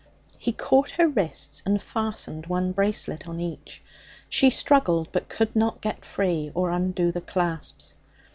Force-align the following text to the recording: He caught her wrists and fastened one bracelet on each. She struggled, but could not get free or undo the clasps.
He 0.39 0.51
caught 0.51 0.89
her 0.97 1.07
wrists 1.07 1.61
and 1.63 1.79
fastened 1.79 2.47
one 2.47 2.71
bracelet 2.71 3.27
on 3.27 3.39
each. 3.39 3.83
She 4.29 4.49
struggled, 4.49 5.09
but 5.11 5.29
could 5.29 5.55
not 5.55 5.79
get 5.79 6.03
free 6.03 6.51
or 6.55 6.71
undo 6.71 7.11
the 7.11 7.21
clasps. 7.21 7.93